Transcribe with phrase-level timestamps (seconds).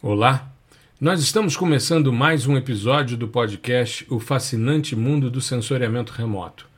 [0.00, 0.48] Olá,
[1.00, 6.68] nós estamos começando mais um episódio do podcast O Fascinante Mundo do Sensoriamento Remoto.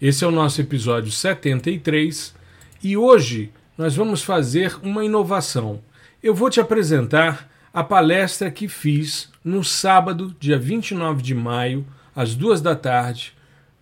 [0.00, 2.34] Esse é o nosso episódio 73
[2.82, 5.82] e hoje nós vamos fazer uma inovação.
[6.22, 11.86] Eu vou te apresentar a palestra que fiz no sábado, dia 29 de maio,
[12.16, 13.34] às duas da tarde,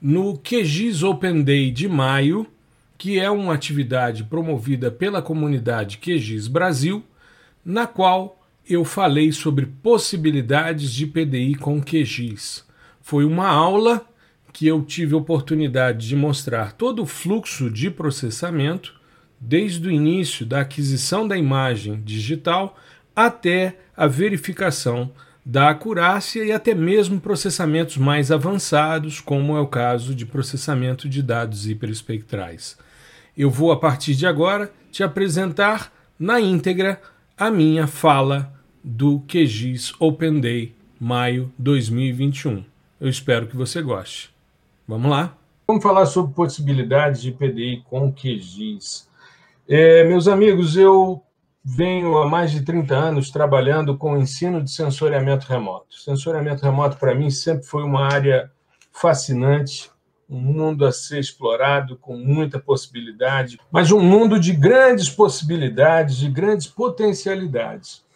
[0.02, 2.48] no QGIS Open Day de maio,
[2.98, 7.04] que é uma atividade promovida pela comunidade QGIS Brasil,
[7.64, 8.37] na qual
[8.68, 12.64] eu falei sobre possibilidades de PDI com QGIS.
[13.00, 14.04] Foi uma aula
[14.52, 18.94] que eu tive oportunidade de mostrar todo o fluxo de processamento,
[19.40, 22.76] desde o início da aquisição da imagem digital
[23.16, 25.10] até a verificação
[25.46, 31.22] da acurácia e até mesmo processamentos mais avançados, como é o caso de processamento de
[31.22, 32.76] dados hiperespectrais.
[33.36, 37.00] Eu vou, a partir de agora, te apresentar na íntegra
[37.36, 38.57] a minha fala
[38.90, 42.64] do QGIS Open Day, maio 2021.
[42.98, 44.34] Eu espero que você goste.
[44.86, 45.36] Vamos lá?
[45.66, 49.06] Vamos falar sobre possibilidades de PDI com QGIS.
[49.68, 51.22] É, meus amigos, eu
[51.62, 55.94] venho há mais de 30 anos trabalhando com ensino de sensoriamento remoto.
[55.94, 58.50] Sensoriamento remoto, para mim, sempre foi uma área
[58.90, 59.90] fascinante,
[60.30, 66.30] um mundo a ser explorado com muita possibilidade, mas um mundo de grandes possibilidades, de
[66.30, 68.07] grandes potencialidades.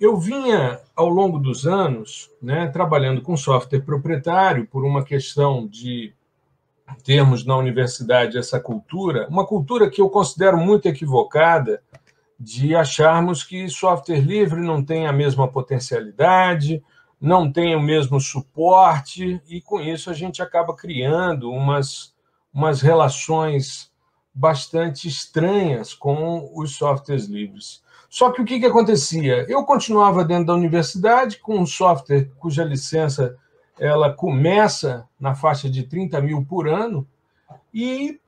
[0.00, 6.12] Eu vinha, ao longo dos anos, né, trabalhando com software proprietário por uma questão de
[7.04, 11.82] termos na universidade essa cultura, uma cultura que eu considero muito equivocada,
[12.38, 16.82] de acharmos que software livre não tem a mesma potencialidade,
[17.20, 22.12] não tem o mesmo suporte, e com isso a gente acaba criando umas,
[22.52, 23.90] umas relações
[24.34, 27.82] bastante estranhas com os softwares livres.
[28.10, 29.46] Só que o que, que acontecia?
[29.48, 33.36] Eu continuava dentro da universidade com um software cuja licença
[33.78, 37.06] ela começa na faixa de 30 mil por ano,
[37.72, 38.20] e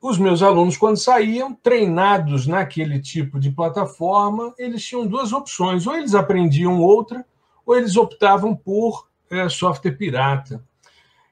[0.00, 5.94] os meus alunos, quando saíam, treinados naquele tipo de plataforma, eles tinham duas opções: ou
[5.94, 7.24] eles aprendiam outra,
[7.66, 10.64] ou eles optavam por é, software pirata.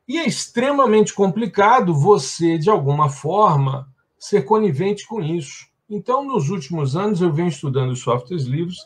[0.09, 3.89] E é extremamente complicado você, de alguma forma,
[4.19, 5.67] ser conivente com isso.
[5.89, 8.79] Então, nos últimos anos, eu venho estudando softwares livres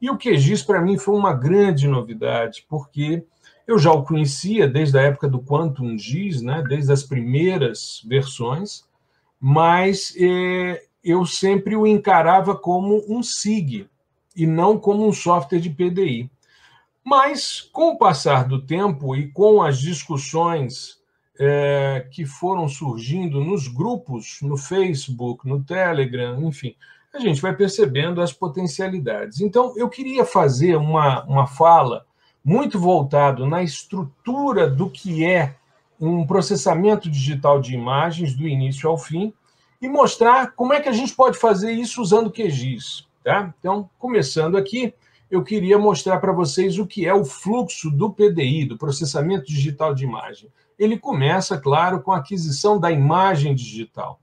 [0.00, 3.24] e o QGIS, para mim, foi uma grande novidade, porque
[3.66, 8.84] eu já o conhecia desde a época do Quantum GIS, né, desde as primeiras versões,
[9.40, 13.88] mas eh, eu sempre o encarava como um SIG
[14.36, 16.30] e não como um software de PDI.
[17.04, 20.98] Mas, com o passar do tempo e com as discussões
[21.38, 26.74] é, que foram surgindo nos grupos, no Facebook, no Telegram, enfim,
[27.12, 29.40] a gente vai percebendo as potencialidades.
[29.40, 32.04] Então, eu queria fazer uma, uma fala
[32.44, 35.56] muito voltado na estrutura do que é
[36.00, 39.32] um processamento digital de imagens do início ao fim
[39.80, 43.06] e mostrar como é que a gente pode fazer isso usando QGIS.
[43.22, 43.54] Tá?
[43.58, 44.92] Então, começando aqui,
[45.30, 49.94] eu queria mostrar para vocês o que é o fluxo do PDI, do processamento digital
[49.94, 54.20] de imagem ele começa, claro, com a aquisição da imagem digital.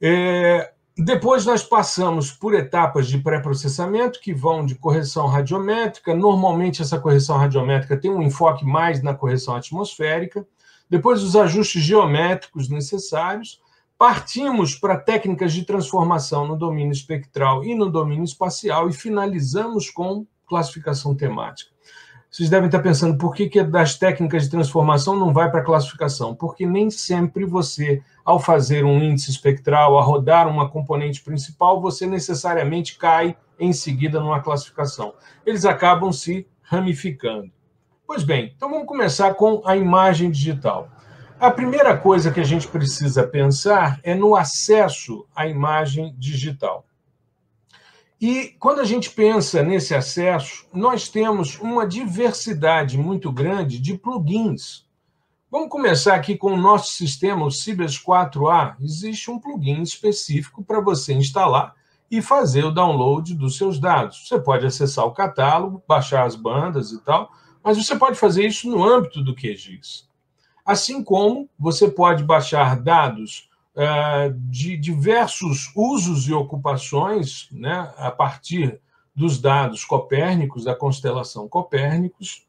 [0.00, 6.12] É, depois nós passamos por etapas de pré-processamento que vão de correção radiométrica.
[6.12, 10.44] Normalmente essa correção radiométrica tem um enfoque mais na correção atmosférica.
[10.90, 13.60] Depois os ajustes geométricos necessários.
[13.96, 20.26] Partimos para técnicas de transformação no domínio espectral e no domínio espacial e finalizamos com
[20.46, 21.70] classificação temática.
[22.30, 25.64] Vocês devem estar pensando por que, que das técnicas de transformação não vai para a
[25.64, 26.34] classificação?
[26.34, 32.06] Porque nem sempre você, ao fazer um índice espectral, a rodar uma componente principal, você
[32.06, 35.14] necessariamente cai em seguida numa classificação.
[35.46, 37.50] Eles acabam se ramificando.
[38.06, 40.90] Pois bem, então vamos começar com a imagem digital.
[41.40, 46.84] A primeira coisa que a gente precisa pensar é no acesso à imagem digital.
[48.20, 54.84] E quando a gente pensa nesse acesso, nós temos uma diversidade muito grande de plugins.
[55.48, 58.74] Vamos começar aqui com o nosso sistema, o Cibers 4A.
[58.82, 61.76] Existe um plugin específico para você instalar
[62.10, 64.26] e fazer o download dos seus dados.
[64.26, 67.30] Você pode acessar o catálogo, baixar as bandas e tal,
[67.62, 70.08] mas você pode fazer isso no âmbito do QGIS.
[70.66, 73.48] Assim como você pode baixar dados
[74.50, 78.80] de diversos usos e ocupações né, a partir
[79.14, 82.44] dos dados copérnicos, da constelação Copérnicos,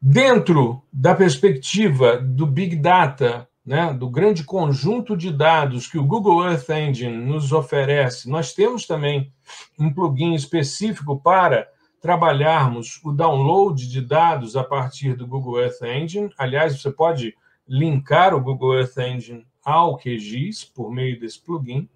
[0.00, 6.44] dentro da perspectiva do Big Data, né, do grande conjunto de dados que o Google
[6.44, 9.32] Earth Engine nos oferece, nós temos também
[9.78, 11.66] um plugin específico para
[12.00, 16.30] trabalharmos o download de dados a partir do Google Earth Engine.
[16.38, 17.34] Aliás, você pode
[17.66, 21.88] linkar o Google Earth Engine ao QGIS por meio desse plugin.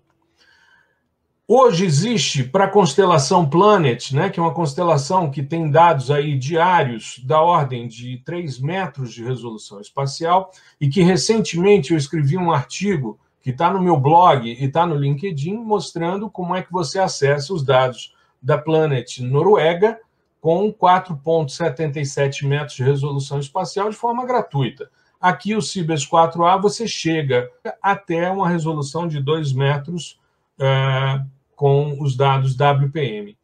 [1.47, 6.37] Hoje existe para a constelação Planet, né, que é uma constelação que tem dados aí
[6.37, 10.51] diários da ordem de 3 metros de resolução espacial,
[10.81, 14.97] e que recentemente eu escrevi um artigo que está no meu blog e está no
[14.97, 19.99] LinkedIn, mostrando como é que você acessa os dados da Planet Noruega
[20.41, 24.91] com 4,77 metros de resolução espacial de forma gratuita.
[25.21, 27.51] Aqui o Cibers 4A você chega
[27.83, 30.19] até uma resolução de 2 metros.
[30.59, 31.25] Uh,
[31.61, 33.37] com os dados WPM.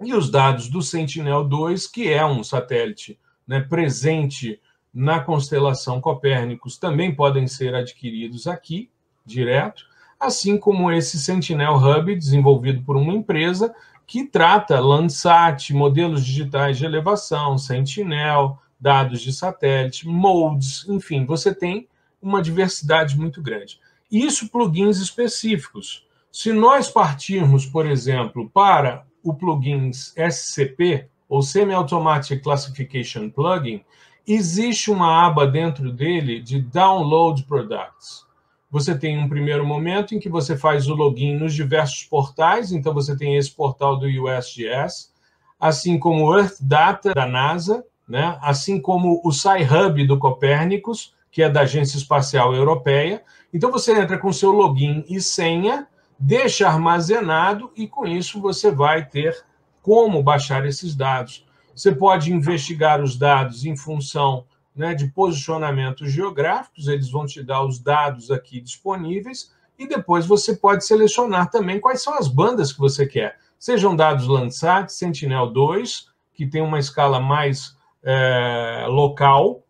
[0.00, 4.60] E os dados do Sentinel-2, que é um satélite né, presente
[4.94, 8.88] na constelação Copérnicos, também podem ser adquiridos aqui,
[9.26, 9.86] direto,
[10.20, 13.74] assim como esse Sentinel Hub, desenvolvido por uma empresa
[14.06, 21.88] que trata Landsat, modelos digitais de elevação, Sentinel, dados de satélite, modes, enfim, você tem
[22.20, 23.80] uma diversidade muito grande.
[24.10, 26.04] Isso plugins específicos.
[26.32, 33.82] Se nós partirmos, por exemplo, para o plugin SCP, ou Semi-Automatic Classification Plugin,
[34.26, 38.26] existe uma aba dentro dele de Download Products.
[38.70, 42.92] Você tem um primeiro momento em que você faz o login nos diversos portais, então
[42.92, 45.10] você tem esse portal do USGS,
[45.58, 48.38] assim como o Earth Data da NASA, né?
[48.42, 53.22] assim como o Sci-Hub do Copérnicos, que é da Agência Espacial Europeia.
[53.52, 55.86] Então você entra com seu login e senha
[56.18, 59.44] deixa armazenado e com isso você vai ter
[59.82, 61.44] como baixar esses dados.
[61.74, 64.44] Você pode investigar os dados em função
[64.74, 70.54] né, de posicionamentos geográficos, eles vão te dar os dados aqui disponíveis, e depois você
[70.54, 73.36] pode selecionar também quais são as bandas que você quer.
[73.58, 79.62] Sejam dados Landsat, Sentinel-2, que tem uma escala mais é, local,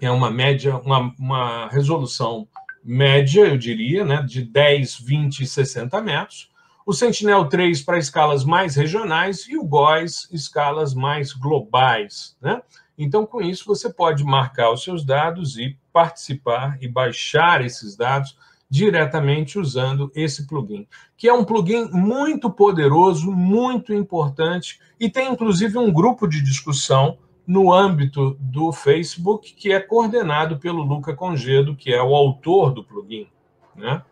[0.00, 2.46] é uma média, uma, uma resolução
[2.84, 6.50] média, eu diria, né, de 10, 20 e 60 metros.
[6.84, 12.36] O Sentinel-3 para escalas mais regionais e o GOES escalas mais globais.
[12.40, 12.62] Né?
[12.96, 18.38] Então, com isso, você pode marcar os seus dados e participar e baixar esses dados
[18.68, 20.86] diretamente usando esse plugin,
[21.16, 27.18] que é um plugin muito poderoso, muito importante e tem inclusive um grupo de discussão
[27.46, 32.82] no âmbito do Facebook, que é coordenado pelo Luca Congedo, que é o autor do
[32.82, 33.28] plugin.
[33.74, 34.02] Né?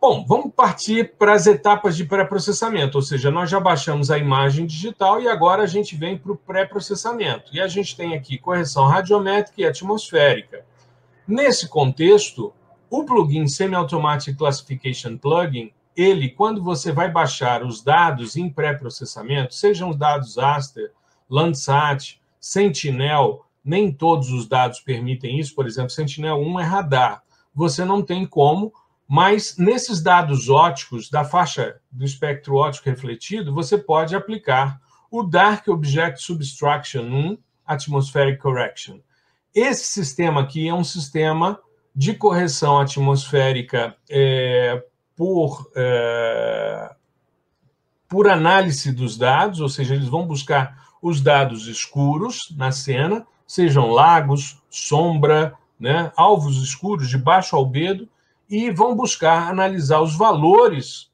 [0.00, 4.64] Bom, vamos partir para as etapas de pré-processamento, ou seja, nós já baixamos a imagem
[4.64, 7.50] digital e agora a gente vem para o pré-processamento.
[7.52, 10.64] E a gente tem aqui correção radiométrica e atmosférica.
[11.26, 12.52] Nesse contexto,
[12.88, 19.90] o plugin Semi-Automatic Classification Plugin, ele, quando você vai baixar os dados em pré-processamento, sejam
[19.90, 20.92] os dados Aster,
[21.28, 25.54] Landsat, Sentinel, nem todos os dados permitem isso.
[25.54, 27.22] Por exemplo, Sentinel-1 é radar.
[27.54, 28.72] Você não tem como,
[29.08, 34.80] mas nesses dados óticos da faixa do espectro óptico refletido, você pode aplicar
[35.10, 38.98] o Dark Object Subtraction 1 Atmospheric Correction.
[39.54, 41.58] Esse sistema aqui é um sistema
[41.94, 44.84] de correção atmosférica é,
[45.16, 46.94] por, é,
[48.08, 53.90] por análise dos dados, ou seja, eles vão buscar os dados escuros na cena, sejam
[53.90, 58.08] lagos, sombra, né, alvos escuros de baixo albedo,
[58.48, 61.10] e vão buscar analisar os valores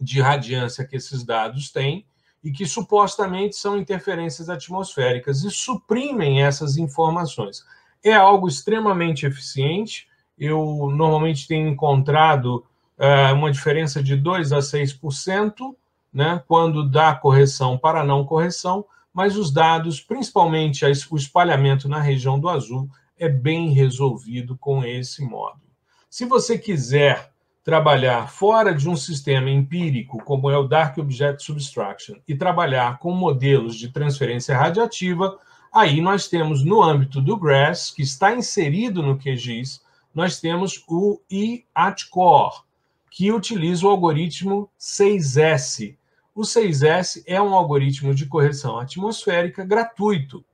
[0.00, 2.04] de radiância que esses dados têm
[2.42, 7.64] e que supostamente são interferências atmosféricas e suprimem essas informações.
[8.02, 10.08] É algo extremamente eficiente.
[10.36, 12.64] Eu normalmente tenho encontrado
[12.98, 15.74] uh, uma diferença de 2 a 6%,
[16.12, 22.38] né, quando dá correção para não correção, mas os dados, principalmente o espalhamento na região
[22.38, 22.88] do azul,
[23.18, 25.62] é bem resolvido com esse módulo.
[26.08, 27.30] Se você quiser
[27.64, 33.12] trabalhar fora de um sistema empírico, como é o Dark Object Subtraction, e trabalhar com
[33.12, 35.38] modelos de transferência radiativa,
[35.72, 39.80] aí nós temos no âmbito do GRASS, que está inserido no QGIS,
[40.14, 42.62] nós temos o IATCORE,
[43.10, 45.96] que utiliza o algoritmo 6S,
[46.34, 50.44] o 6S é um algoritmo de correção atmosférica gratuito.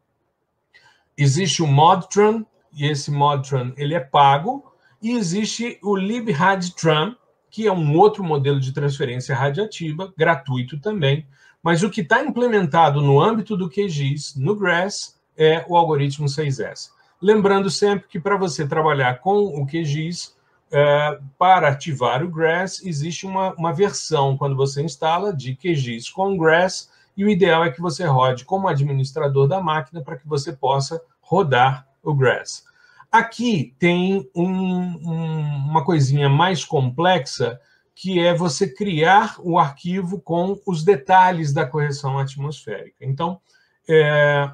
[1.16, 7.14] Existe o ModTran, e esse ModTran ele é pago, e existe o LibRadTran,
[7.50, 11.26] que é um outro modelo de transferência radiativa, gratuito também,
[11.62, 16.90] mas o que está implementado no âmbito do QGIS, no GRASS, é o algoritmo 6S.
[17.20, 20.36] Lembrando sempre que para você trabalhar com o QGIS,
[20.70, 26.36] é, para ativar o Grass, existe uma, uma versão, quando você instala, de QGIS com
[26.36, 30.52] Grass, e o ideal é que você rode como administrador da máquina para que você
[30.52, 32.64] possa rodar o Grass.
[33.10, 37.58] Aqui tem um, um, uma coisinha mais complexa,
[37.94, 43.04] que é você criar o arquivo com os detalhes da correção atmosférica.
[43.04, 43.40] Então,
[43.88, 44.48] é,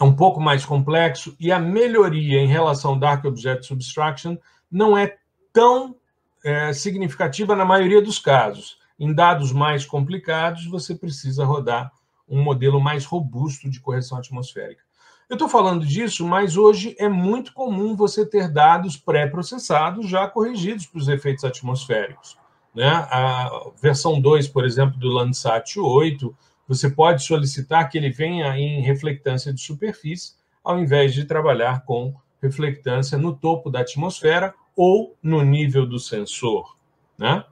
[0.00, 4.36] é um pouco mais complexo e a melhoria em relação ao Dark Object Subtraction
[4.70, 5.16] não é
[5.56, 5.96] tão
[6.44, 8.76] é, significativa na maioria dos casos.
[9.00, 11.90] Em dados mais complicados, você precisa rodar
[12.28, 14.82] um modelo mais robusto de correção atmosférica.
[15.30, 20.84] Eu estou falando disso, mas hoje é muito comum você ter dados pré-processados já corrigidos
[20.84, 22.36] para os efeitos atmosféricos.
[22.74, 22.90] Né?
[22.90, 26.36] A versão 2, por exemplo, do Landsat 8,
[26.68, 32.14] você pode solicitar que ele venha em reflectância de superfície, ao invés de trabalhar com
[32.42, 36.76] reflectância no topo da atmosfera ou no nível do sensor.
[37.18, 37.42] Né?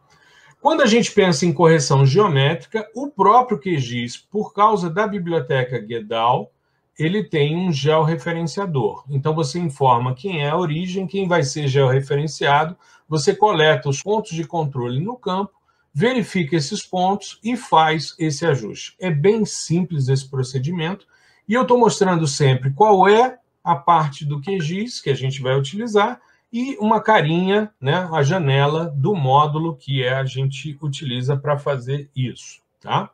[0.60, 6.52] Quando a gente pensa em correção geométrica, o próprio QGIS, por causa da biblioteca Gedal,
[6.98, 9.04] ele tem um georreferenciador.
[9.10, 12.76] Então você informa quem é a origem, quem vai ser georreferenciado,
[13.08, 15.52] você coleta os pontos de controle no campo,
[15.92, 18.96] verifica esses pontos e faz esse ajuste.
[18.98, 21.06] É bem simples esse procedimento
[21.48, 25.56] e eu estou mostrando sempre qual é a parte do QGIS que a gente vai
[25.56, 26.20] utilizar
[26.54, 32.08] e uma carinha, né, a janela do módulo que é, a gente utiliza para fazer
[32.14, 33.10] isso, tá?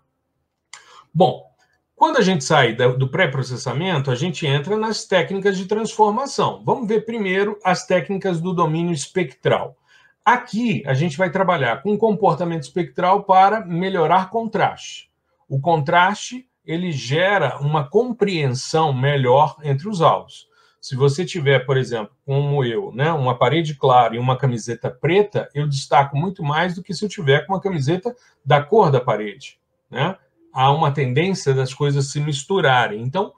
[1.12, 1.50] Bom,
[1.96, 6.62] quando a gente sai do pré-processamento, a gente entra nas técnicas de transformação.
[6.66, 9.74] Vamos ver primeiro as técnicas do domínio espectral.
[10.22, 15.10] Aqui a gente vai trabalhar com comportamento espectral para melhorar contraste.
[15.48, 20.49] O contraste ele gera uma compreensão melhor entre os alvos.
[20.80, 25.46] Se você tiver, por exemplo, como eu, né, uma parede clara e uma camiseta preta,
[25.54, 28.98] eu destaco muito mais do que se eu tiver com uma camiseta da cor da
[28.98, 29.60] parede.
[29.90, 30.16] Né?
[30.54, 33.02] Há uma tendência das coisas se misturarem.
[33.02, 33.34] Então,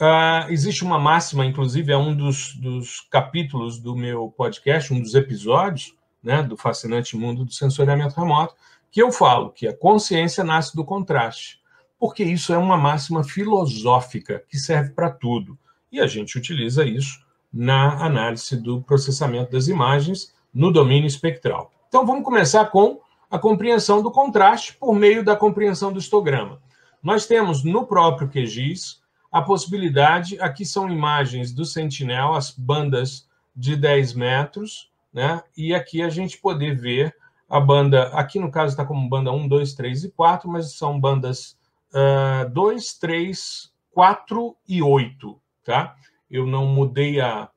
[0.00, 5.14] uh, existe uma máxima, inclusive é um dos, dos, capítulos do meu podcast, um dos
[5.14, 8.54] episódios né, do fascinante mundo do sensoriamento remoto,
[8.90, 11.60] que eu falo que a consciência nasce do contraste,
[11.98, 15.58] porque isso é uma máxima filosófica que serve para tudo
[15.96, 21.72] e a gente utiliza isso na análise do processamento das imagens no domínio espectral.
[21.88, 23.00] Então vamos começar com
[23.30, 26.60] a compreensão do contraste por meio da compreensão do histograma.
[27.02, 29.00] Nós temos no próprio QGIS
[29.32, 35.42] a possibilidade, aqui são imagens do Sentinel, as bandas de 10 metros, né?
[35.56, 37.14] E aqui a gente poder ver
[37.48, 41.00] a banda, aqui no caso está como banda 1, 2, 3 e 4, mas são
[41.00, 41.56] bandas
[41.92, 45.96] uh, 2, 3, 4 e 8 tá?
[46.30, 47.50] Eu não mudei a,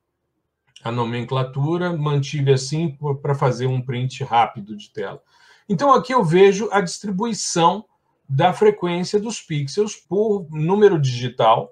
[0.82, 5.22] a nomenclatura, mantive assim para fazer um print rápido de tela.
[5.68, 7.84] Então, aqui eu vejo a distribuição
[8.28, 11.70] da frequência dos pixels por número digital,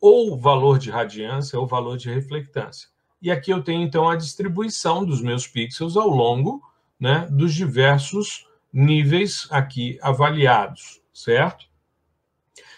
[0.00, 2.88] ou valor de radiância, ou valor de reflectância.
[3.20, 6.62] E aqui eu tenho, então, a distribuição dos meus pixels ao longo
[7.00, 11.66] né, dos diversos níveis aqui avaliados, certo?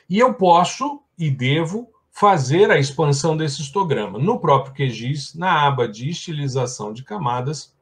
[0.08, 4.18] E eu posso e devo fazer a expansão desse histograma.
[4.18, 7.74] No próprio QGIS, na aba de estilização de camadas,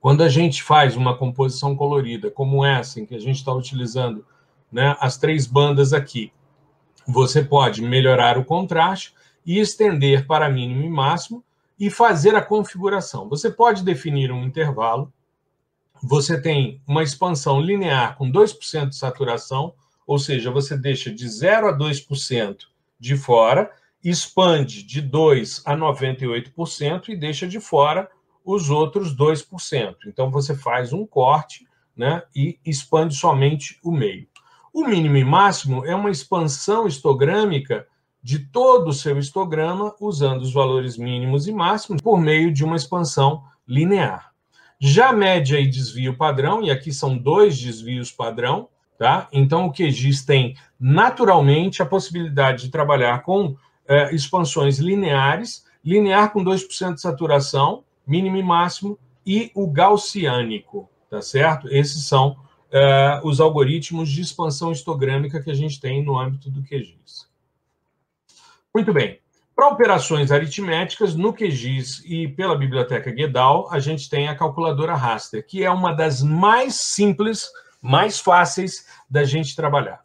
[0.00, 4.24] quando a gente faz uma composição colorida como essa, em que a gente está utilizando
[4.70, 6.32] né, as três bandas aqui,
[7.06, 9.14] você pode melhorar o contraste
[9.44, 11.42] e estender para mínimo e máximo
[11.80, 13.28] e fazer a configuração.
[13.28, 15.12] Você pode definir um intervalo,
[16.02, 19.74] você tem uma expansão linear com 2% de saturação,
[20.06, 22.56] ou seja, você deixa de 0 a 2%
[22.98, 23.70] de fora,
[24.02, 28.08] expande de 2% a 98% e deixa de fora
[28.44, 29.96] os outros 2%.
[30.06, 34.26] Então, você faz um corte né, e expande somente o meio.
[34.72, 37.86] O mínimo e máximo é uma expansão histogrâmica
[38.22, 42.76] de todo o seu histograma usando os valores mínimos e máximos por meio de uma
[42.76, 44.32] expansão linear.
[44.80, 49.28] Já média e desvio padrão, e aqui são dois desvios padrão, Tá?
[49.32, 56.44] Então, o QGIS tem naturalmente a possibilidade de trabalhar com é, expansões lineares, linear com
[56.44, 61.68] 2% de saturação, mínimo e máximo, e o gaussiânico, tá certo?
[61.68, 62.36] Esses são
[62.72, 67.28] é, os algoritmos de expansão histogrâmica que a gente tem no âmbito do QGIS.
[68.74, 69.20] Muito bem.
[69.54, 75.44] Para operações aritméticas, no QGIS e pela biblioteca Gedal, a gente tem a calculadora raster,
[75.46, 77.48] que é uma das mais simples
[77.80, 80.02] mais fáceis da gente trabalhar.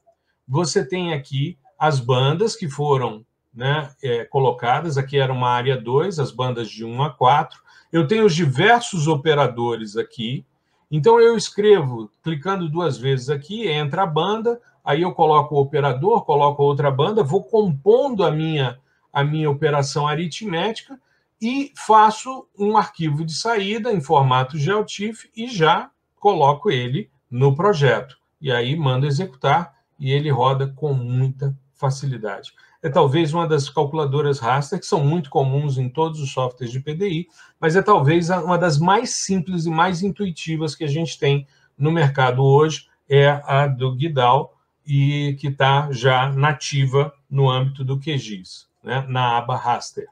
[0.48, 4.98] Você tem aqui as bandas que foram né, é, colocadas.
[4.98, 7.62] Aqui era uma área 2, as bandas de 1 a 4.
[7.92, 10.46] Eu tenho os diversos operadores aqui.
[10.90, 16.24] Então eu escrevo, clicando duas vezes aqui, entra a banda, aí eu coloco o operador,
[16.24, 18.80] coloco outra banda, vou compondo a minha,
[19.12, 21.00] a minha operação aritmética
[21.42, 25.90] e faço um arquivo de saída em formato GeoTIFF e já
[26.20, 28.16] coloco ele no projeto.
[28.40, 32.54] E aí mando executar e ele roda com muita facilidade.
[32.80, 36.80] É talvez uma das calculadoras raster que são muito comuns em todos os softwares de
[36.80, 37.28] PDI,
[37.60, 41.92] mas é talvez uma das mais simples e mais intuitivas que a gente tem no
[41.92, 48.68] mercado hoje, é a do Guidal, e que está já nativa no âmbito do QGIS,
[48.84, 50.08] né, na aba raster.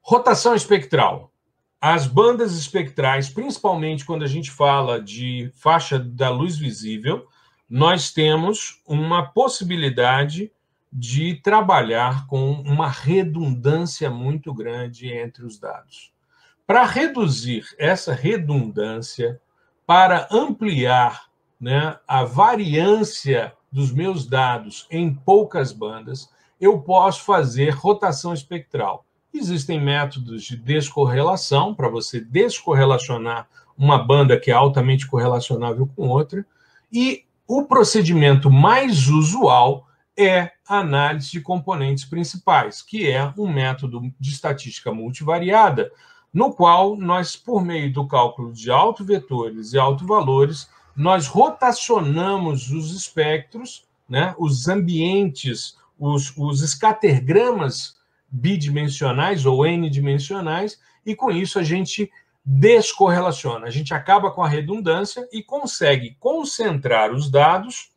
[0.00, 1.30] Rotação espectral.
[1.80, 7.28] As bandas espectrais, principalmente quando a gente fala de faixa da luz visível,
[7.70, 10.50] nós temos uma possibilidade
[10.92, 16.12] de trabalhar com uma redundância muito grande entre os dados.
[16.66, 19.40] Para reduzir essa redundância,
[19.86, 21.28] para ampliar
[21.60, 26.28] né, a variância dos meus dados em poucas bandas,
[26.60, 29.04] eu posso fazer rotação espectral.
[29.32, 36.44] Existem métodos de descorrelação para você descorrelacionar uma banda que é altamente correlacionável com outra,
[36.92, 44.12] e o procedimento mais usual é a análise de componentes principais, que é um método
[44.18, 45.92] de estatística multivariada,
[46.34, 53.86] no qual nós, por meio do cálculo de autovetores e autovalores, nós rotacionamos os espectros,
[54.08, 57.96] né, os ambientes, os, os escatergramas
[58.30, 62.10] bidimensionais ou n-dimensionais, e com isso a gente
[62.44, 63.66] descorrelaciona.
[63.66, 67.90] A gente acaba com a redundância e consegue concentrar os dados,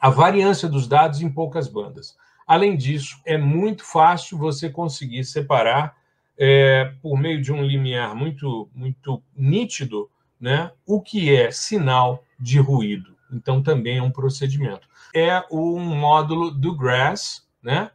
[0.00, 2.16] a variância dos dados em poucas bandas.
[2.46, 5.96] Além disso, é muito fácil você conseguir separar,
[6.38, 12.58] é, por meio de um limiar muito, muito nítido, né, o que é sinal de
[12.58, 13.16] ruído.
[13.32, 14.88] Então, também é um procedimento.
[15.14, 17.90] É um módulo do GRASS, né?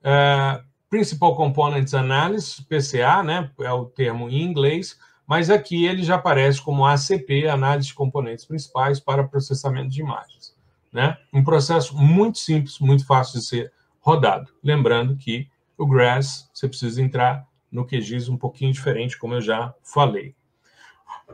[0.00, 3.48] Uh, Principal Components Analysis, PCA, né?
[3.60, 8.44] É o termo em inglês, mas aqui ele já aparece como ACP, análise de componentes
[8.44, 10.52] principais para processamento de imagens.
[10.92, 11.16] Né?
[11.32, 14.52] Um processo muito simples, muito fácil de ser rodado.
[14.60, 15.48] Lembrando que
[15.78, 20.34] o GRASS, você precisa entrar no QGIS um pouquinho diferente, como eu já falei.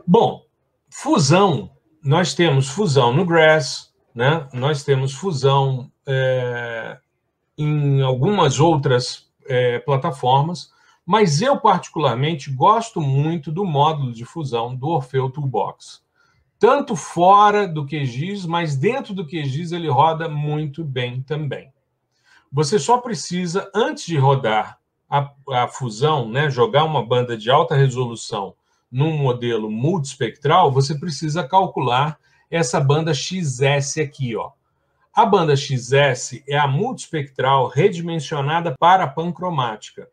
[0.05, 0.45] Bom,
[0.91, 1.71] fusão.
[2.03, 4.47] Nós temos fusão no GRASS, né?
[4.53, 6.99] nós temos fusão é,
[7.57, 10.71] em algumas outras é, plataformas,
[11.05, 16.03] mas eu, particularmente, gosto muito do módulo de fusão do Orfeu Toolbox.
[16.59, 21.71] Tanto fora do QGIS, mas dentro do QGIS ele roda muito bem também.
[22.51, 24.79] Você só precisa, antes de rodar
[25.09, 28.55] a, a fusão, né, jogar uma banda de alta resolução
[28.91, 34.51] num modelo multispectral, você precisa calcular essa banda XS aqui, ó.
[35.17, 40.07] A banda XS é a multispectral redimensionada para pancromática.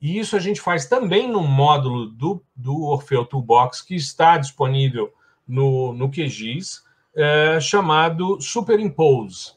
[0.00, 5.12] E isso a gente faz também no módulo do, do Orfeu Toolbox, que está disponível
[5.44, 6.84] no, no QGIS,
[7.16, 9.54] é, chamado Superimpose.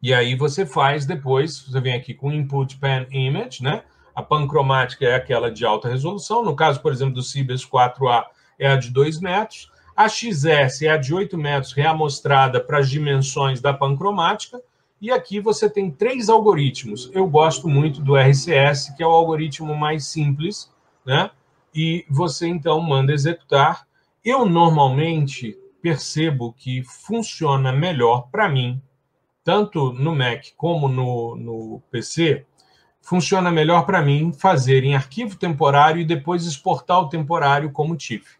[0.00, 3.82] E aí você faz depois, você vem aqui com Input Pan Image, né?
[4.14, 6.44] A pancromática é aquela de alta resolução.
[6.44, 8.26] No caso, por exemplo, do Cibers 4A
[8.60, 9.72] é a de 2 metros.
[9.98, 14.62] A XS é a de 8 metros, reamostrada para as dimensões da pancromática.
[15.00, 17.10] E aqui você tem três algoritmos.
[17.12, 20.72] Eu gosto muito do RCS, que é o algoritmo mais simples,
[21.04, 21.32] né?
[21.74, 23.88] E você então manda executar.
[24.24, 28.80] Eu normalmente percebo que funciona melhor para mim,
[29.42, 32.46] tanto no Mac como no, no PC,
[33.02, 38.37] funciona melhor para mim fazer em arquivo temporário e depois exportar o temporário como TIFF.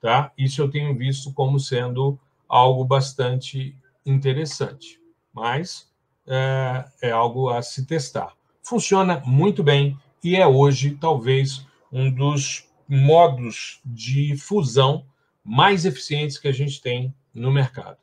[0.00, 0.32] Tá?
[0.38, 3.74] Isso eu tenho visto como sendo algo bastante
[4.06, 5.00] interessante.
[5.32, 5.88] Mas
[6.26, 8.32] é, é algo a se testar.
[8.62, 15.04] Funciona muito bem e é hoje, talvez, um dos modos de fusão
[15.44, 17.96] mais eficientes que a gente tem no mercado.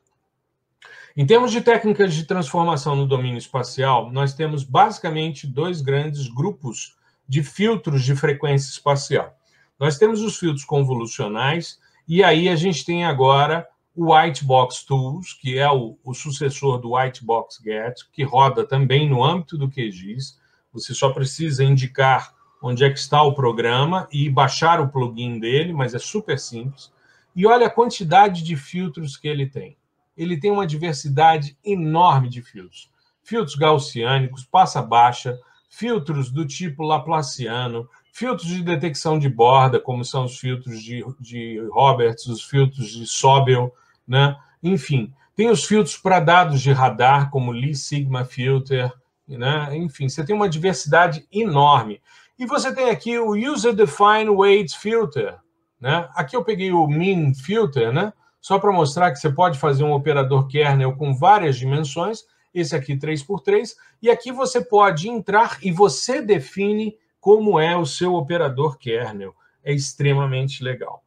[1.16, 6.96] Em termos de técnicas de transformação no domínio espacial, nós temos basicamente dois grandes grupos
[7.28, 9.34] de filtros de frequência espacial.
[9.78, 11.78] Nós temos os filtros convolucionais,
[12.08, 16.94] e aí a gente tem agora o Whitebox Tools, que é o, o sucessor do
[16.94, 20.38] Whitebox Get, que roda também no âmbito do QGIS.
[20.72, 25.72] Você só precisa indicar onde é que está o programa e baixar o plugin dele,
[25.72, 26.92] mas é super simples.
[27.34, 29.76] E olha a quantidade de filtros que ele tem.
[30.16, 32.90] Ele tem uma diversidade enorme de filtros.
[33.22, 35.38] filtros gaussiânicos, passa baixa,
[35.68, 41.60] filtros do tipo Laplaciano, filtros de detecção de borda, como são os filtros de, de
[41.70, 43.70] Roberts, os filtros de Sobel,
[44.08, 44.34] né?
[44.62, 45.12] enfim.
[45.34, 48.90] Tem os filtros para dados de radar, como Lee Sigma Filter,
[49.28, 49.76] né?
[49.76, 52.00] enfim, você tem uma diversidade enorme.
[52.38, 55.36] E você tem aqui o User Defined Weight Filter.
[55.78, 56.08] Né?
[56.14, 58.14] Aqui eu peguei o Mean Filter, né?
[58.40, 62.20] só para mostrar que você pode fazer um operador kernel com várias dimensões,
[62.54, 68.14] esse aqui 3x3, e aqui você pode entrar e você define como é o seu
[68.14, 69.34] operador kernel.
[69.64, 71.02] É extremamente legal.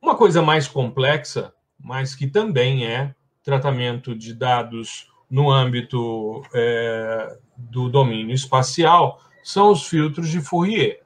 [0.00, 7.90] Uma coisa mais complexa, mas que também é tratamento de dados no âmbito é, do
[7.90, 11.02] domínio espacial, são os filtros de Fourier.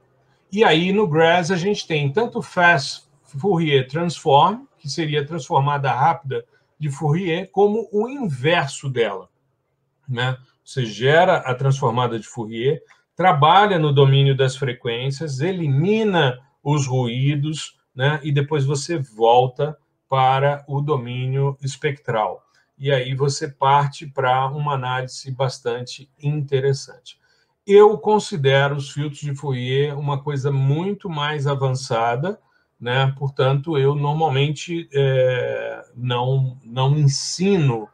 [0.52, 5.90] E aí no GRASS a gente tem tanto Fast Fourier Transform, que seria a transformada
[5.90, 6.44] rápida
[6.78, 9.28] de Fourier, como o inverso dela.
[10.08, 10.38] Né?
[10.64, 12.80] Você gera a transformada de Fourier,
[13.16, 18.20] trabalha no domínio das frequências, elimina os ruídos, né?
[18.22, 19.76] e depois você volta
[20.08, 22.42] para o domínio espectral.
[22.76, 27.18] E aí você parte para uma análise bastante interessante.
[27.66, 32.38] Eu considero os filtros de Fourier uma coisa muito mais avançada,
[32.80, 33.14] né?
[33.16, 37.88] portanto, eu normalmente é, não, não ensino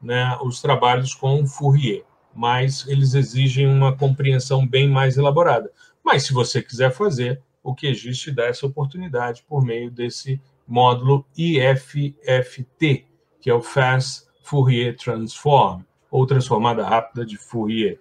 [0.00, 5.70] né, os trabalhos com Fourier mas eles exigem uma compreensão bem mais elaborada.
[6.04, 11.24] Mas se você quiser fazer, o QGIS te dá essa oportunidade por meio desse módulo
[11.36, 13.06] IFFT,
[13.40, 17.98] que é o Fast Fourier Transform, ou transformada rápida de Fourier.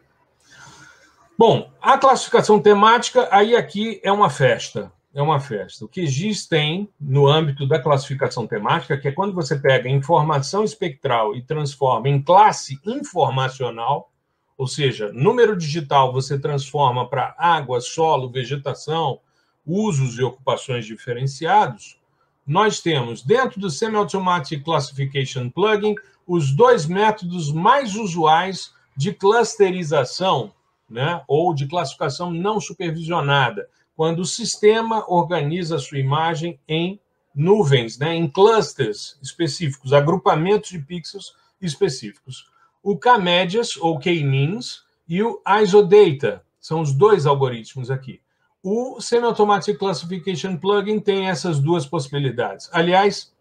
[1.37, 4.91] Bom, a classificação temática, aí aqui é uma festa.
[5.13, 5.83] É uma festa.
[5.83, 10.63] O que GIS tem no âmbito da classificação temática, que é quando você pega informação
[10.63, 14.09] espectral e transforma em classe informacional,
[14.61, 19.19] ou seja, número digital você transforma para água, solo, vegetação,
[19.65, 21.97] usos e ocupações diferenciados.
[22.45, 25.95] Nós temos, dentro do Semi-Automatic Classification Plugin,
[26.27, 30.53] os dois métodos mais usuais de clusterização,
[30.87, 36.99] né, ou de classificação não supervisionada, quando o sistema organiza a sua imagem em
[37.33, 42.50] nuvens, né, em clusters específicos, agrupamentos de pixels específicos
[42.83, 46.43] o K-Médias, ou K-Means, e o ISOData.
[46.59, 48.21] São os dois algoritmos aqui.
[48.63, 52.69] O Semi-Automatic Classification Plugin tem essas duas possibilidades.
[52.71, 53.31] Aliás,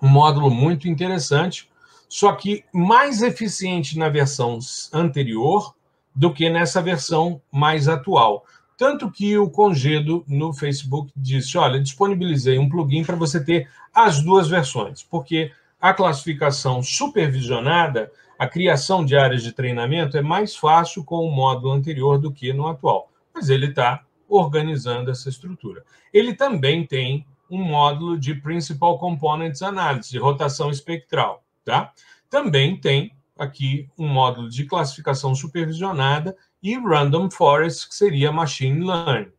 [0.00, 1.70] um módulo muito interessante,
[2.08, 4.58] só que mais eficiente na versão
[4.92, 5.74] anterior
[6.14, 8.46] do que nessa versão mais atual.
[8.76, 14.22] Tanto que o Congedo no Facebook disse: olha, disponibilizei um plugin para você ter as
[14.22, 21.02] duas versões, porque a classificação supervisionada a criação de áreas de treinamento é mais fácil
[21.02, 25.84] com o módulo anterior do que no atual, mas ele está organizando essa estrutura.
[26.12, 31.42] Ele também tem um módulo de Principal Components Analysis, de rotação espectral.
[31.64, 31.92] Tá?
[32.28, 39.32] Também tem aqui um módulo de classificação supervisionada e Random Forest, que seria Machine Learning.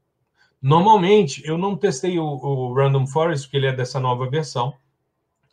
[0.60, 4.73] Normalmente, eu não testei o, o Random Forest, porque ele é dessa nova versão,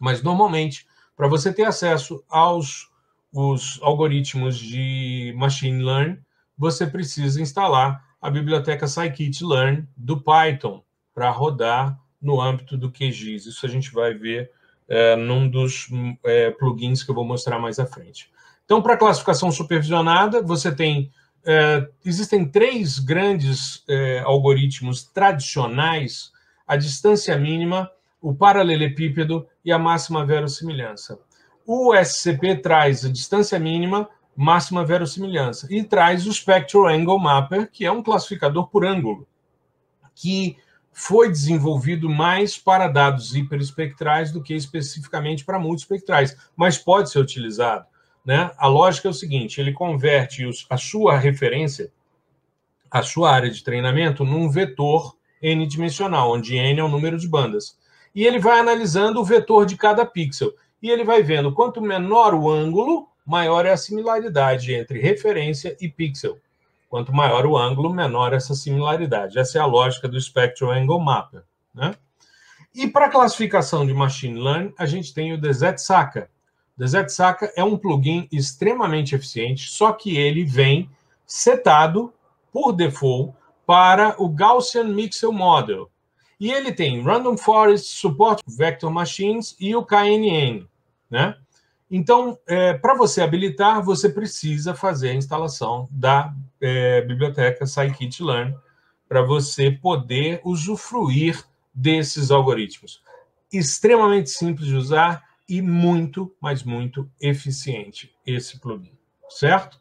[0.05, 0.87] mas normalmente,
[1.17, 2.93] para você ter acesso aos
[3.33, 6.19] os algoritmos de machine learning,
[6.57, 13.47] você precisa instalar a biblioteca scikit-learn do Python para rodar no âmbito do QGIS.
[13.47, 14.51] Isso a gente vai ver
[14.87, 15.89] é, num dos
[16.23, 18.31] é, plugins que eu vou mostrar mais à frente.
[18.67, 21.11] Então, para classificação supervisionada, você tem
[21.47, 26.31] é, existem três grandes é, algoritmos tradicionais:
[26.67, 27.91] a distância mínima,
[28.25, 31.21] o paralelepípedo e a máxima verossimilhança.
[31.67, 37.85] O SCP traz a distância mínima, máxima verossimilhança, e traz o Spectral Angle Mapper, que
[37.85, 39.29] é um classificador por ângulo,
[40.15, 40.57] que
[40.91, 47.85] foi desenvolvido mais para dados hiperespectrais do que especificamente para multiespectrais, mas pode ser utilizado.
[48.25, 48.51] Né?
[48.57, 51.93] A lógica é o seguinte: ele converte os, a sua referência,
[52.91, 57.84] a sua área de treinamento, num vetor n-dimensional, onde n é o número de bandas.
[58.15, 62.35] E ele vai analisando o vetor de cada pixel e ele vai vendo quanto menor
[62.35, 66.39] o ângulo, maior é a similaridade entre referência e pixel.
[66.89, 69.39] Quanto maior o ângulo, menor essa similaridade.
[69.39, 71.43] Essa é a lógica do Spectral Angle Mapper.
[71.75, 71.95] Né?
[72.75, 76.29] E para classificação de Machine Learning, a gente tem o DZSACA.
[76.77, 80.91] O DZSACA é um plugin extremamente eficiente, só que ele vem
[81.27, 82.13] setado
[82.53, 83.35] por default
[83.67, 85.91] para o Gaussian Mixel Model.
[86.45, 90.67] E ele tem Random Forest, Support Vector Machines e o KNN.
[91.09, 91.39] Né?
[91.91, 98.55] Então, é, para você habilitar, você precisa fazer a instalação da é, biblioteca Scikit-Learn
[99.09, 101.43] para você poder usufruir
[101.75, 103.03] desses algoritmos.
[103.51, 108.93] Extremamente simples de usar e muito, mas muito eficiente esse plugin,
[109.31, 109.81] certo?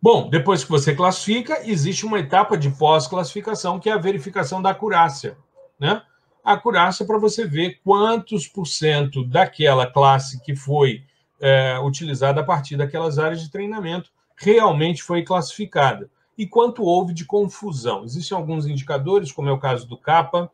[0.00, 4.70] Bom, depois que você classifica, existe uma etapa de pós-classificação, que é a verificação da
[4.70, 5.36] acurácia.
[5.78, 6.02] Né?
[6.44, 11.04] A acurácia para você ver quantos por cento daquela classe que foi
[11.40, 16.10] é, utilizada a partir daquelas áreas de treinamento realmente foi classificada.
[16.36, 18.04] E quanto houve de confusão.
[18.04, 20.50] Existem alguns indicadores, como é o caso do CAPA,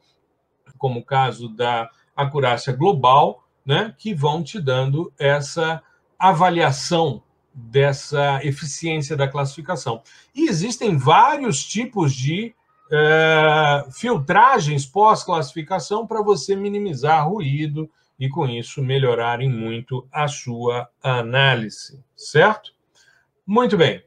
[0.78, 5.82] como o caso da acurácia global, né, que vão te dando essa
[6.18, 10.02] avaliação dessa eficiência da classificação.
[10.34, 12.54] E existem vários tipos de
[12.92, 22.04] é, filtragens pós-classificação para você minimizar ruído e, com isso, melhorarem muito a sua análise,
[22.14, 22.72] certo?
[23.46, 24.04] Muito bem.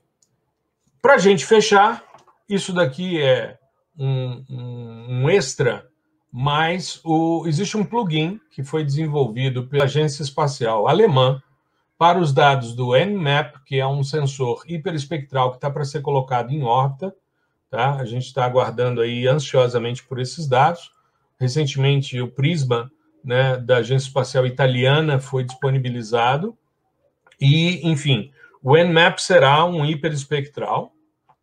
[1.02, 2.04] Para a gente fechar,
[2.48, 3.58] isso daqui é
[3.98, 5.88] um, um, um extra,
[6.32, 11.42] mas o, existe um plugin que foi desenvolvido pela Agência Espacial Alemã
[11.98, 16.52] para os dados do Nmap, que é um sensor hiperespectral que está para ser colocado
[16.52, 17.16] em órbita.
[17.76, 17.96] Tá?
[17.96, 20.92] A gente está aguardando aí ansiosamente por esses dados.
[21.38, 22.90] Recentemente, o Prisma
[23.22, 26.58] né, da Agência Espacial Italiana foi disponibilizado.
[27.38, 28.32] E, enfim,
[28.64, 30.94] o Nmap será um hiperespectral,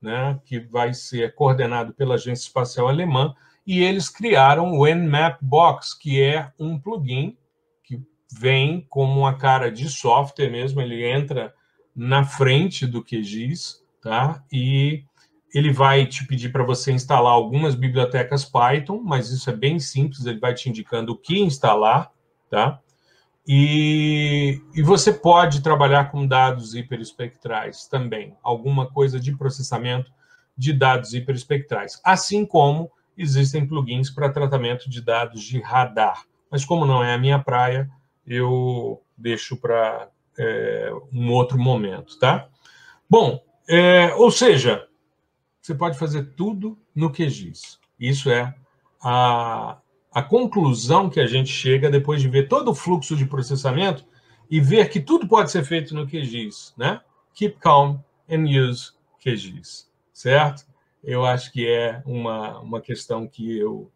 [0.00, 3.34] né, que vai ser coordenado pela Agência Espacial Alemã,
[3.66, 7.36] e eles criaram o Nmap Box, que é um plugin
[8.38, 11.54] vem como uma cara de software mesmo, ele entra
[11.94, 14.42] na frente do QGIS, tá?
[14.50, 15.04] E
[15.54, 20.24] ele vai te pedir para você instalar algumas bibliotecas Python, mas isso é bem simples,
[20.24, 22.10] ele vai te indicando o que instalar,
[22.48, 22.80] tá?
[23.46, 30.12] E, e você pode trabalhar com dados hiperespectrais também, alguma coisa de processamento
[30.56, 36.24] de dados hiperespectrais, assim como existem plugins para tratamento de dados de radar.
[36.50, 37.90] Mas como não é a minha praia,
[38.26, 42.48] eu deixo para é, um outro momento, tá?
[43.08, 44.86] Bom, é, ou seja,
[45.62, 47.78] você pode fazer tudo no QGIS.
[47.98, 48.52] Isso é
[49.00, 49.78] a,
[50.12, 54.04] a conclusão que a gente chega depois de ver todo o fluxo de processamento
[54.50, 57.00] e ver que tudo pode ser feito no QGIS, né?
[57.32, 57.98] Keep calm
[58.28, 60.66] and use QGIS, certo?
[61.02, 63.90] Eu acho que é uma, uma questão que eu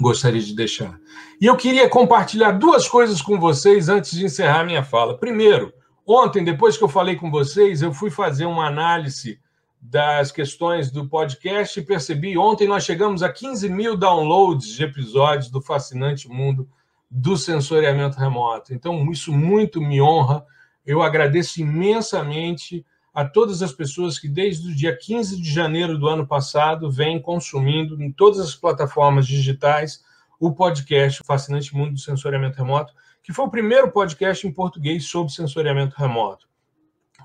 [0.00, 0.98] gostaria de deixar.
[1.40, 5.18] E eu queria compartilhar duas coisas com vocês antes de encerrar minha fala.
[5.18, 5.72] Primeiro,
[6.06, 9.40] ontem, depois que eu falei com vocês, eu fui fazer uma análise
[9.86, 15.50] das questões do podcast e percebi, ontem nós chegamos a 15 mil downloads de episódios
[15.50, 16.66] do fascinante mundo
[17.10, 18.72] do sensoriamento remoto.
[18.72, 20.44] Então, isso muito me honra.
[20.86, 26.08] Eu agradeço imensamente a todas as pessoas que, desde o dia 15 de janeiro do
[26.08, 30.02] ano passado, vêm consumindo em todas as plataformas digitais
[30.40, 35.30] o podcast Fascinante Mundo do Sensoriamento Remoto, que foi o primeiro podcast em português sobre
[35.30, 36.48] sensoriamento remoto.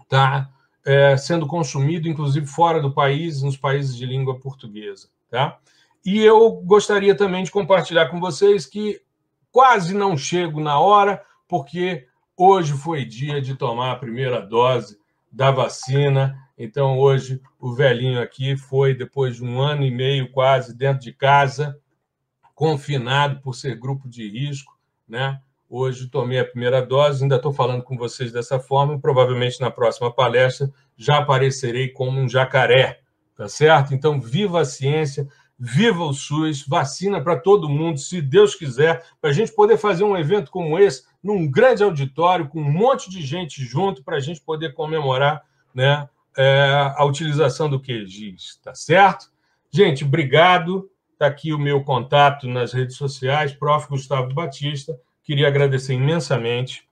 [0.10, 0.50] Tá
[0.86, 5.10] é, sendo consumido, inclusive, fora do país, nos países de língua portuguesa.
[5.30, 5.60] Tá?
[6.06, 9.02] E eu gostaria também de compartilhar com vocês que
[9.52, 14.98] quase não chego na hora, porque hoje foi dia de tomar a primeira dose
[15.32, 16.38] da vacina.
[16.58, 21.14] Então, hoje, o velhinho aqui foi, depois de um ano e meio quase dentro de
[21.14, 21.80] casa,
[22.56, 25.42] confinado por ser grupo de risco, né?
[25.70, 30.12] Hoje tomei a primeira dose, ainda estou falando com vocês dessa forma, provavelmente na próxima
[30.12, 33.02] palestra já aparecerei como um jacaré,
[33.36, 33.94] tá certo?
[33.94, 35.28] Então, viva a ciência,
[35.60, 40.04] viva o SUS, vacina para todo mundo, se Deus quiser, para a gente poder fazer
[40.04, 44.20] um evento como esse num grande auditório, com um monte de gente junto, para a
[44.20, 49.30] gente poder comemorar né, é, a utilização do QGIS, tá certo?
[49.72, 50.90] Gente, obrigado.
[51.14, 53.88] Está aqui o meu contato nas redes sociais, Prof.
[53.88, 54.98] Gustavo Batista.
[55.30, 56.84] Queria agradecer imensamente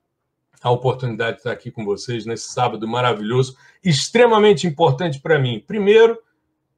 [0.61, 5.63] a oportunidade de estar aqui com vocês nesse sábado maravilhoso, extremamente importante para mim.
[5.65, 6.19] Primeiro,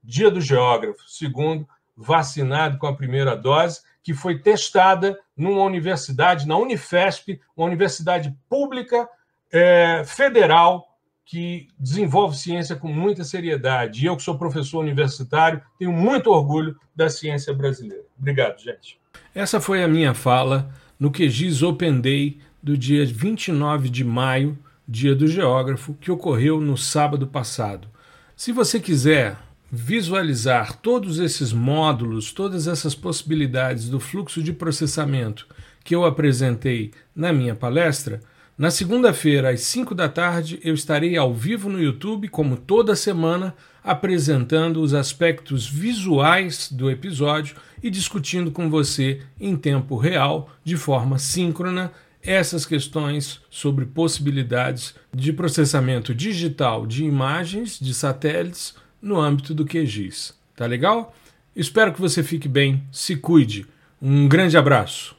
[0.01, 1.03] Dia do Geógrafo.
[1.05, 1.67] Segundo,
[1.97, 9.09] vacinado com a primeira dose que foi testada numa universidade, na Unifesp, uma universidade pública
[9.51, 14.01] é, federal que desenvolve ciência com muita seriedade.
[14.01, 18.05] E eu, que sou professor universitário, tenho muito orgulho da ciência brasileira.
[18.17, 18.97] Obrigado, gente.
[19.35, 24.57] Essa foi a minha fala no QGIS Open Day do dia 29 de maio,
[24.87, 27.87] dia do geógrafo, que ocorreu no sábado passado.
[28.35, 29.37] Se você quiser
[29.71, 35.47] visualizar todos esses módulos, todas essas possibilidades do fluxo de processamento
[35.83, 38.21] que eu apresentei na minha palestra,
[38.59, 43.55] Na segunda-feira, às 5 da tarde, eu estarei ao vivo no YouTube, como toda semana,
[43.81, 51.17] apresentando os aspectos visuais do episódio e discutindo com você em tempo real, de forma
[51.17, 59.63] síncrona, essas questões sobre possibilidades de processamento digital de imagens de satélites no âmbito do
[59.63, 60.37] QGIS.
[60.53, 61.15] Tá legal?
[61.55, 63.65] Espero que você fique bem, se cuide.
[64.01, 65.17] Um grande abraço.